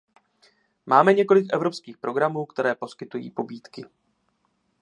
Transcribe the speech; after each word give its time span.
Máme 0.85 1.13
několik 1.13 1.53
evropských 1.53 1.97
programů, 1.97 2.45
které 2.45 2.75
poskytují 2.75 3.31
pobídky. 3.31 3.85